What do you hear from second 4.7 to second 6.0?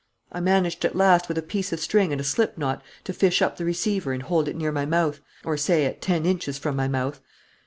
my mouth, or, say,